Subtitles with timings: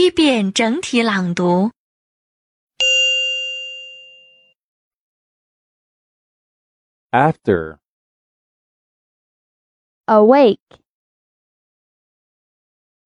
[0.00, 1.70] 一遍整体朗读。
[7.12, 7.78] after,
[10.08, 10.80] awake,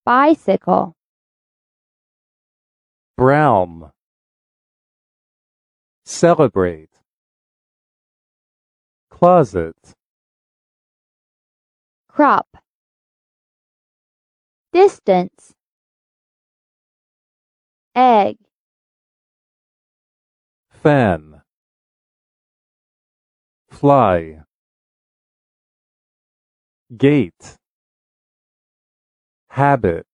[0.07, 0.95] bicycle,
[3.16, 3.91] brown,
[6.05, 7.00] celebrate,
[9.11, 9.75] closet,
[12.09, 12.46] crop,
[14.73, 15.56] distance,
[17.95, 18.38] egg,
[20.70, 21.41] fan,
[23.70, 24.41] fly,
[26.98, 27.55] gate,
[29.49, 30.05] habit,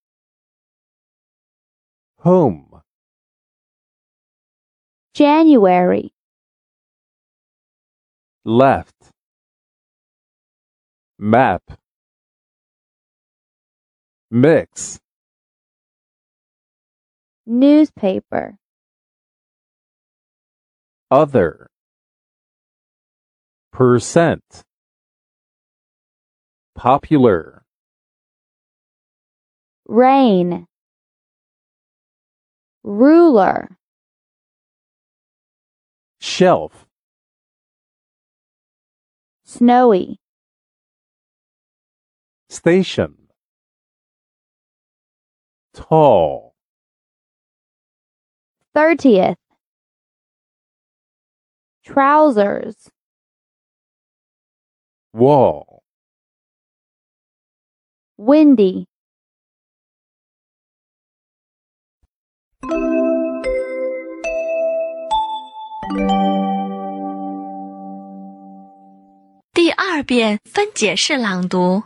[2.19, 2.81] home,
[5.15, 6.13] January,
[8.45, 9.11] left,
[11.17, 11.63] map,
[14.29, 14.99] mix,
[17.51, 18.55] newspaper,
[21.11, 21.69] other,
[23.73, 24.63] percent,
[26.75, 27.63] popular,
[29.85, 30.65] rain,
[32.83, 33.77] ruler,
[36.21, 36.87] shelf,
[39.43, 40.17] snowy,
[42.47, 43.27] station,
[45.73, 46.50] tall,
[48.74, 49.36] 30th,
[51.84, 52.90] trousers,
[55.12, 55.82] wall,
[58.18, 58.86] windy.
[69.52, 71.84] 第二遍分解式朗读。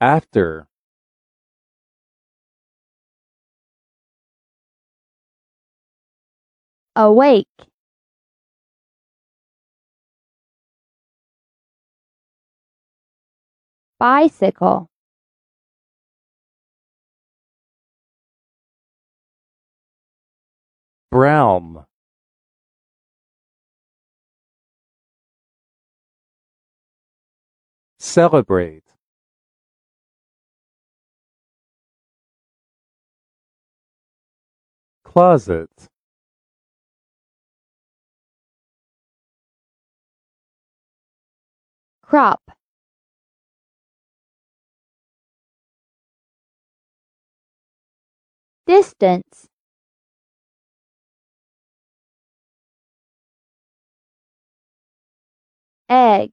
[0.00, 0.66] After,
[6.94, 7.48] awake,
[13.98, 14.88] bicycle,
[21.10, 21.86] brown,
[28.00, 28.89] celebrate,
[35.10, 35.88] closet,
[42.02, 42.52] crop,
[48.66, 49.48] distance,
[55.88, 56.30] egg,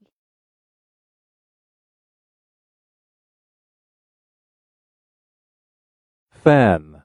[6.31, 6.96] fan,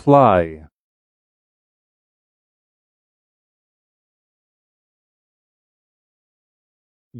[0.00, 0.64] fly,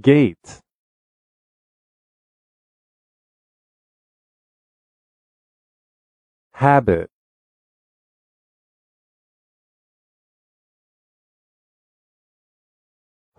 [0.01, 0.63] gate,
[6.53, 7.11] habit,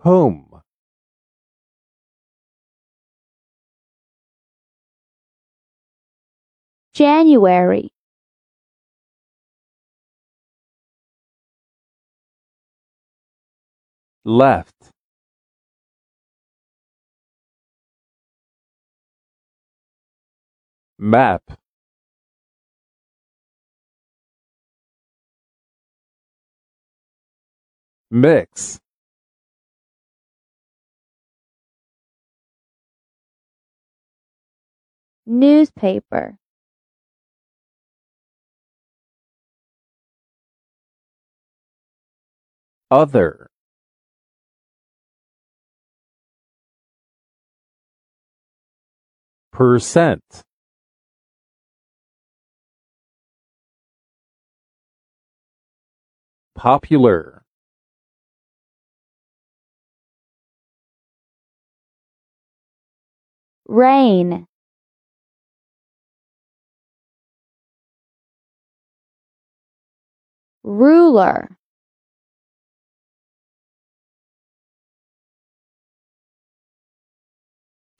[0.00, 0.62] home,
[6.94, 7.92] January,
[14.24, 14.90] left,
[20.98, 21.42] map,
[28.10, 28.78] mix,
[35.26, 36.36] newspaper,
[42.90, 43.48] other,
[49.52, 50.42] percent,
[56.54, 57.44] popular,
[63.68, 64.46] rain,
[70.64, 71.56] ruler,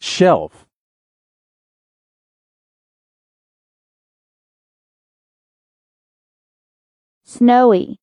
[0.01, 0.67] shelf,
[7.43, 7.99] snowy.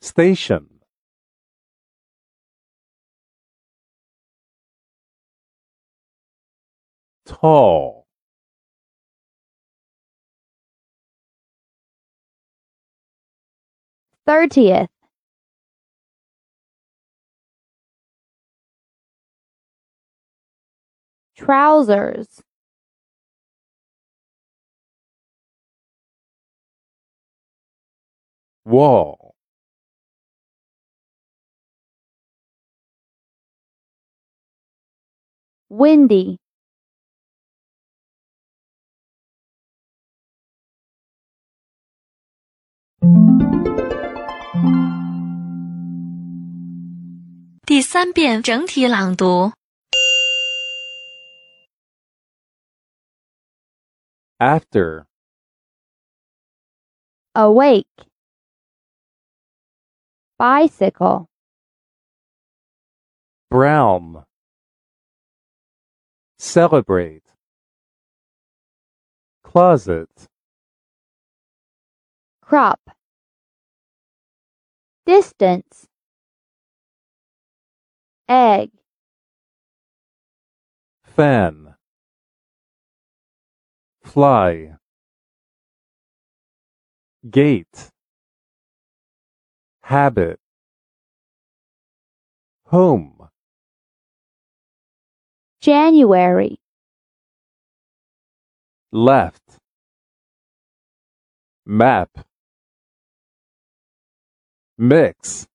[0.00, 0.66] Station.
[7.24, 8.04] Tall.
[14.26, 14.88] Thirtieth.
[21.36, 22.42] Trousers.
[28.64, 29.34] wall.
[35.68, 36.38] Windy.
[54.40, 55.06] After.
[57.34, 57.86] Awake.
[60.38, 61.28] Bicycle.
[63.50, 64.24] Brown.
[66.38, 67.22] Celebrate.
[69.44, 70.08] Closet.
[72.42, 72.80] Crop.
[75.06, 75.86] Distance.
[78.28, 78.70] Egg.
[81.04, 81.74] Fan.
[84.02, 84.74] Fly.
[87.30, 87.93] Gate.
[89.84, 90.40] Habit.
[92.68, 93.28] Home.
[95.60, 96.58] January.
[98.92, 99.58] Left.
[101.66, 102.08] Map.
[104.78, 105.46] Mix.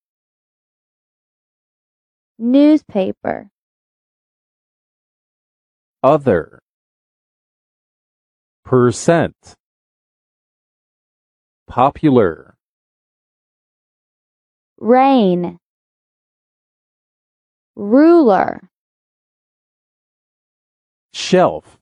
[2.38, 3.50] Newspaper.
[6.04, 6.60] Other.
[8.64, 9.56] Percent.
[11.66, 12.59] Popular.
[14.80, 15.60] Rain.
[17.76, 18.70] Ruler.
[21.12, 21.78] Shelf.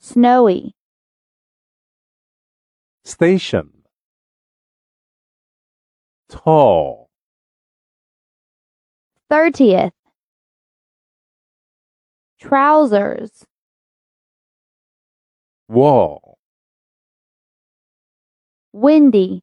[0.00, 0.74] Snowy.
[3.04, 3.70] Station.
[6.28, 7.08] Tall.
[9.30, 9.92] Thirtieth.
[12.40, 13.44] Trousers.
[15.68, 16.38] Wall.
[18.72, 19.42] Windy.